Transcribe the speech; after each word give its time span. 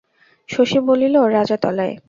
শশী 0.49 0.79
বলিল, 0.87 1.15
রাজাতলায়? 1.35 1.95